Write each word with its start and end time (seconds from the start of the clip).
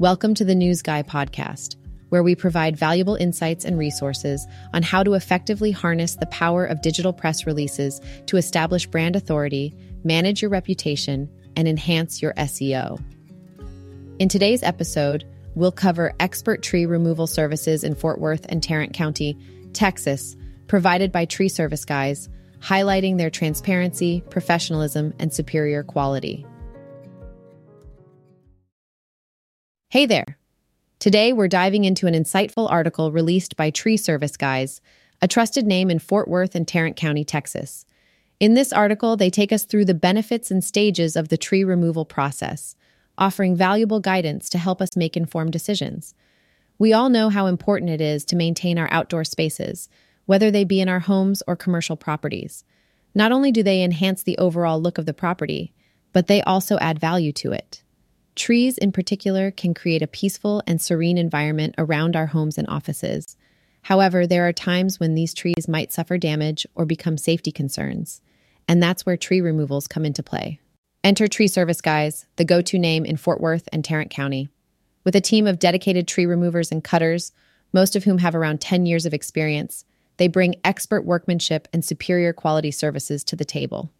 Welcome 0.00 0.32
to 0.36 0.46
the 0.46 0.54
News 0.54 0.80
Guy 0.80 1.02
podcast, 1.02 1.76
where 2.08 2.22
we 2.22 2.34
provide 2.34 2.74
valuable 2.74 3.16
insights 3.16 3.66
and 3.66 3.78
resources 3.78 4.46
on 4.72 4.82
how 4.82 5.02
to 5.02 5.12
effectively 5.12 5.72
harness 5.72 6.16
the 6.16 6.24
power 6.28 6.64
of 6.64 6.80
digital 6.80 7.12
press 7.12 7.44
releases 7.44 8.00
to 8.24 8.38
establish 8.38 8.86
brand 8.86 9.14
authority, 9.14 9.74
manage 10.02 10.40
your 10.40 10.50
reputation, 10.50 11.28
and 11.54 11.68
enhance 11.68 12.22
your 12.22 12.32
SEO. 12.32 12.98
In 14.18 14.30
today's 14.30 14.62
episode, 14.62 15.26
we'll 15.54 15.70
cover 15.70 16.14
expert 16.18 16.62
tree 16.62 16.86
removal 16.86 17.26
services 17.26 17.84
in 17.84 17.94
Fort 17.94 18.22
Worth 18.22 18.46
and 18.48 18.62
Tarrant 18.62 18.94
County, 18.94 19.36
Texas, 19.74 20.34
provided 20.66 21.12
by 21.12 21.26
Tree 21.26 21.50
Service 21.50 21.84
Guys, 21.84 22.30
highlighting 22.60 23.18
their 23.18 23.28
transparency, 23.28 24.22
professionalism, 24.30 25.12
and 25.18 25.30
superior 25.30 25.82
quality. 25.82 26.46
Hey 29.92 30.06
there! 30.06 30.38
Today 31.00 31.32
we're 31.32 31.48
diving 31.48 31.84
into 31.84 32.06
an 32.06 32.14
insightful 32.14 32.70
article 32.70 33.10
released 33.10 33.56
by 33.56 33.70
Tree 33.70 33.96
Service 33.96 34.36
Guys, 34.36 34.80
a 35.20 35.26
trusted 35.26 35.66
name 35.66 35.90
in 35.90 35.98
Fort 35.98 36.28
Worth 36.28 36.54
and 36.54 36.68
Tarrant 36.68 36.94
County, 36.94 37.24
Texas. 37.24 37.86
In 38.38 38.54
this 38.54 38.72
article, 38.72 39.16
they 39.16 39.30
take 39.30 39.50
us 39.50 39.64
through 39.64 39.86
the 39.86 39.92
benefits 39.92 40.48
and 40.48 40.62
stages 40.62 41.16
of 41.16 41.28
the 41.28 41.36
tree 41.36 41.64
removal 41.64 42.04
process, 42.04 42.76
offering 43.18 43.56
valuable 43.56 43.98
guidance 43.98 44.48
to 44.50 44.58
help 44.58 44.80
us 44.80 44.94
make 44.94 45.16
informed 45.16 45.50
decisions. 45.50 46.14
We 46.78 46.92
all 46.92 47.08
know 47.08 47.28
how 47.28 47.46
important 47.46 47.90
it 47.90 48.00
is 48.00 48.24
to 48.26 48.36
maintain 48.36 48.78
our 48.78 48.88
outdoor 48.92 49.24
spaces, 49.24 49.88
whether 50.24 50.52
they 50.52 50.62
be 50.62 50.80
in 50.80 50.88
our 50.88 51.00
homes 51.00 51.42
or 51.48 51.56
commercial 51.56 51.96
properties. 51.96 52.62
Not 53.12 53.32
only 53.32 53.50
do 53.50 53.64
they 53.64 53.82
enhance 53.82 54.22
the 54.22 54.38
overall 54.38 54.80
look 54.80 54.98
of 54.98 55.06
the 55.06 55.12
property, 55.12 55.72
but 56.12 56.28
they 56.28 56.42
also 56.42 56.78
add 56.78 57.00
value 57.00 57.32
to 57.32 57.50
it. 57.50 57.82
Trees, 58.36 58.78
in 58.78 58.92
particular, 58.92 59.50
can 59.50 59.74
create 59.74 60.02
a 60.02 60.06
peaceful 60.06 60.62
and 60.66 60.80
serene 60.80 61.18
environment 61.18 61.74
around 61.76 62.16
our 62.16 62.26
homes 62.26 62.56
and 62.56 62.68
offices. 62.68 63.36
However, 63.82 64.26
there 64.26 64.46
are 64.46 64.52
times 64.52 65.00
when 65.00 65.14
these 65.14 65.34
trees 65.34 65.68
might 65.68 65.92
suffer 65.92 66.18
damage 66.18 66.66
or 66.74 66.84
become 66.84 67.18
safety 67.18 67.50
concerns, 67.50 68.20
and 68.68 68.82
that's 68.82 69.04
where 69.04 69.16
tree 69.16 69.40
removals 69.40 69.88
come 69.88 70.04
into 70.04 70.22
play. 70.22 70.60
Enter 71.02 71.28
Tree 71.28 71.48
Service 71.48 71.80
Guys, 71.80 72.26
the 72.36 72.44
go 72.44 72.60
to 72.60 72.78
name 72.78 73.04
in 73.06 73.16
Fort 73.16 73.40
Worth 73.40 73.68
and 73.72 73.84
Tarrant 73.84 74.10
County. 74.10 74.48
With 75.02 75.16
a 75.16 75.20
team 75.20 75.46
of 75.46 75.58
dedicated 75.58 76.06
tree 76.06 76.26
removers 76.26 76.70
and 76.70 76.84
cutters, 76.84 77.32
most 77.72 77.96
of 77.96 78.04
whom 78.04 78.18
have 78.18 78.34
around 78.34 78.60
10 78.60 78.84
years 78.84 79.06
of 79.06 79.14
experience, 79.14 79.84
they 80.18 80.28
bring 80.28 80.60
expert 80.62 81.06
workmanship 81.06 81.68
and 81.72 81.82
superior 81.82 82.34
quality 82.34 82.70
services 82.70 83.24
to 83.24 83.36
the 83.36 83.44
table. 83.44 83.90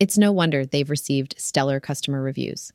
It's 0.00 0.18
no 0.18 0.32
wonder 0.32 0.66
they've 0.66 0.90
received 0.90 1.36
stellar 1.38 1.78
customer 1.78 2.20
reviews. 2.20 2.72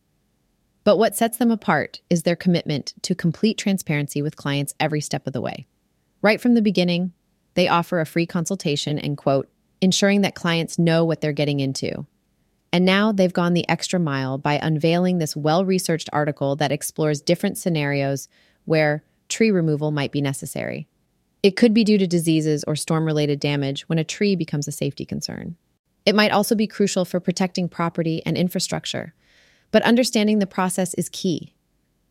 But 0.88 1.00
what 1.00 1.18
sets 1.18 1.36
them 1.36 1.52
apart 1.52 2.00
is 2.10 2.24
their 2.24 2.38
commitment 2.38 2.94
to 3.02 3.14
complete 3.14 3.58
transparency 3.58 4.22
with 4.22 4.38
clients 4.38 4.74
every 4.80 5.02
step 5.02 5.28
of 5.28 5.34
the 5.34 5.42
way. 5.42 5.68
Right 6.22 6.40
from 6.40 6.54
the 6.54 6.62
beginning, 6.62 7.12
they 7.56 7.68
offer 7.68 8.00
a 8.00 8.06
free 8.06 8.26
consultation 8.26 8.98
and 8.98 9.18
quote, 9.18 9.50
ensuring 9.82 10.22
that 10.22 10.34
clients 10.34 10.80
know 10.80 11.04
what 11.04 11.20
they're 11.20 11.34
getting 11.34 11.60
into. 11.60 12.06
And 12.72 12.86
now 12.86 13.12
they've 13.12 13.34
gone 13.34 13.54
the 13.54 13.68
extra 13.68 14.00
mile 14.00 14.38
by 14.38 14.62
unveiling 14.64 15.18
this 15.18 15.36
well 15.36 15.66
researched 15.66 16.10
article 16.14 16.56
that 16.56 16.72
explores 16.72 17.20
different 17.20 17.58
scenarios 17.58 18.30
where 18.64 19.04
tree 19.28 19.52
removal 19.52 19.92
might 19.92 20.14
be 20.14 20.22
necessary. 20.22 20.88
It 21.44 21.58
could 21.58 21.74
be 21.74 21.84
due 21.84 21.98
to 21.98 22.08
diseases 22.08 22.64
or 22.64 22.78
storm 22.78 23.04
related 23.04 23.42
damage 23.42 23.82
when 23.90 24.00
a 24.00 24.06
tree 24.06 24.38
becomes 24.38 24.70
a 24.70 24.72
safety 24.72 25.04
concern. 25.04 25.58
It 26.06 26.16
might 26.16 26.32
also 26.32 26.56
be 26.56 26.66
crucial 26.66 27.04
for 27.04 27.20
protecting 27.20 27.68
property 27.68 28.22
and 28.26 28.38
infrastructure, 28.38 29.14
but 29.72 29.84
understanding 29.84 30.40
the 30.40 30.48
process 30.48 30.94
is 30.94 31.10
key. 31.10 31.54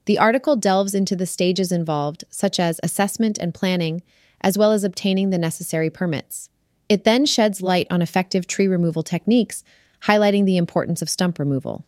The 0.07 0.19
article 0.19 0.57
delves 0.57 0.95
into 0.95 1.17
the 1.17 1.27
stages 1.27 1.73
involved, 1.73 2.25
such 2.31 2.61
as 2.61 2.81
assessment 2.83 3.39
and 3.39 3.53
planning, 3.53 4.03
as 4.41 4.57
well 4.57 4.73
as 4.73 4.85
obtaining 4.85 5.31
the 5.31 5.39
necessary 5.39 5.91
permits. 5.91 6.49
It 6.89 7.05
then 7.05 7.27
sheds 7.27 7.63
light 7.63 7.89
on 7.91 8.03
effective 8.03 8.47
tree 8.47 8.69
removal 8.69 9.03
techniques, 9.03 9.65
highlighting 10.05 10.45
the 10.45 10.57
importance 10.57 11.03
of 11.03 11.11
stump 11.11 11.39
removal. 11.39 11.85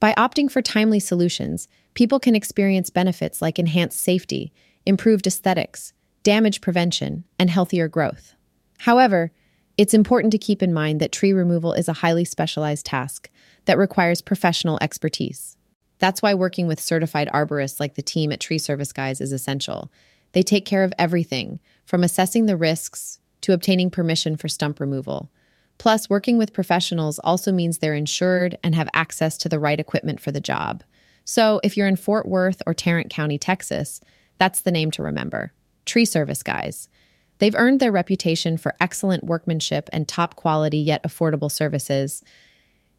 By 0.00 0.14
opting 0.14 0.50
for 0.50 0.62
timely 0.62 1.00
solutions, 1.00 1.68
people 1.94 2.20
can 2.20 2.34
experience 2.34 2.88
benefits 2.88 3.42
like 3.42 3.58
enhanced 3.58 4.00
safety, 4.00 4.52
improved 4.86 5.26
aesthetics, 5.26 5.92
damage 6.22 6.60
prevention, 6.60 7.24
and 7.38 7.50
healthier 7.50 7.88
growth. 7.88 8.34
However, 8.78 9.32
it's 9.78 9.94
important 9.94 10.32
to 10.32 10.38
keep 10.38 10.62
in 10.62 10.74
mind 10.74 11.00
that 11.00 11.12
tree 11.12 11.32
removal 11.32 11.72
is 11.72 11.88
a 11.88 11.94
highly 11.94 12.24
specialized 12.24 12.84
task 12.84 13.30
that 13.64 13.78
requires 13.78 14.20
professional 14.20 14.76
expertise. 14.82 15.56
That's 15.98 16.20
why 16.20 16.34
working 16.34 16.66
with 16.66 16.80
certified 16.80 17.28
arborists 17.32 17.78
like 17.78 17.94
the 17.94 18.02
team 18.02 18.32
at 18.32 18.40
Tree 18.40 18.58
Service 18.58 18.92
Guys 18.92 19.20
is 19.20 19.32
essential. 19.32 19.90
They 20.32 20.42
take 20.42 20.64
care 20.64 20.82
of 20.82 20.92
everything 20.98 21.60
from 21.86 22.02
assessing 22.02 22.46
the 22.46 22.56
risks 22.56 23.20
to 23.42 23.52
obtaining 23.52 23.90
permission 23.90 24.36
for 24.36 24.48
stump 24.48 24.80
removal. 24.80 25.30
Plus, 25.78 26.10
working 26.10 26.38
with 26.38 26.52
professionals 26.52 27.20
also 27.20 27.52
means 27.52 27.78
they're 27.78 27.94
insured 27.94 28.58
and 28.64 28.74
have 28.74 28.88
access 28.92 29.38
to 29.38 29.48
the 29.48 29.60
right 29.60 29.78
equipment 29.78 30.20
for 30.20 30.32
the 30.32 30.40
job. 30.40 30.82
So, 31.24 31.60
if 31.62 31.76
you're 31.76 31.86
in 31.86 31.96
Fort 31.96 32.26
Worth 32.26 32.62
or 32.66 32.74
Tarrant 32.74 33.10
County, 33.10 33.38
Texas, 33.38 34.00
that's 34.38 34.62
the 34.62 34.72
name 34.72 34.90
to 34.92 35.04
remember 35.04 35.52
Tree 35.86 36.04
Service 36.04 36.42
Guys. 36.42 36.88
They've 37.38 37.54
earned 37.54 37.80
their 37.80 37.92
reputation 37.92 38.56
for 38.56 38.74
excellent 38.80 39.24
workmanship 39.24 39.90
and 39.92 40.08
top 40.08 40.36
quality 40.36 40.78
yet 40.78 41.02
affordable 41.02 41.50
services. 41.50 42.22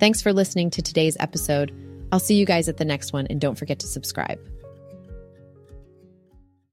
Thanks 0.00 0.20
for 0.20 0.32
listening 0.32 0.70
to 0.70 0.82
today's 0.82 1.16
episode. 1.20 1.72
I'll 2.10 2.18
see 2.18 2.34
you 2.34 2.44
guys 2.44 2.68
at 2.68 2.78
the 2.78 2.84
next 2.84 3.12
one, 3.12 3.28
and 3.28 3.40
don't 3.40 3.56
forget 3.56 3.78
to 3.78 3.86
subscribe. 3.86 4.40